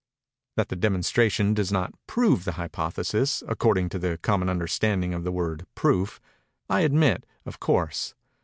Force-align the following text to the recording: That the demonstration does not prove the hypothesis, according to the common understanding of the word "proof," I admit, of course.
That 0.55 0.69
the 0.69 0.75
demonstration 0.75 1.53
does 1.53 1.71
not 1.71 1.93
prove 2.07 2.43
the 2.43 2.53
hypothesis, 2.53 3.43
according 3.47 3.89
to 3.89 3.99
the 3.99 4.17
common 4.17 4.49
understanding 4.49 5.13
of 5.13 5.23
the 5.23 5.31
word 5.31 5.67
"proof," 5.75 6.19
I 6.67 6.79
admit, 6.81 7.23
of 7.45 7.59
course. 7.59 8.15